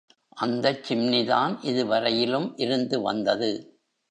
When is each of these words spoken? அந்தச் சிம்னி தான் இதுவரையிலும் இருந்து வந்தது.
அந்தச் 0.37 0.83
சிம்னி 0.83 1.25
தான் 1.25 1.59
இதுவரையிலும் 1.61 2.53
இருந்து 2.57 3.01
வந்தது. 3.01 3.51